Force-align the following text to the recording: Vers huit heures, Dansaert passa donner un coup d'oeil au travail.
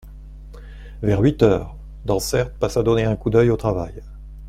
Vers 1.03 1.19
huit 1.19 1.43
heures, 1.43 1.75
Dansaert 2.05 2.49
passa 2.57 2.81
donner 2.81 3.03
un 3.03 3.15
coup 3.15 3.29
d'oeil 3.29 3.51
au 3.51 3.55
travail. 3.55 4.01